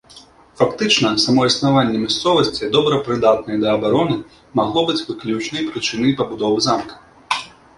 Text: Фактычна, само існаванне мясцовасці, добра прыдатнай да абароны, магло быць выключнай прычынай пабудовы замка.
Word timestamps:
Фактычна, 0.59 1.09
само 1.23 1.41
існаванне 1.49 1.97
мясцовасці, 2.05 2.71
добра 2.77 2.95
прыдатнай 3.09 3.61
да 3.65 3.75
абароны, 3.77 4.17
магло 4.61 4.81
быць 4.89 4.99
выключнай 5.11 5.63
прычынай 5.71 6.11
пабудовы 6.23 6.57
замка. 6.69 6.95